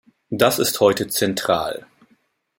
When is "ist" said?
0.57-0.79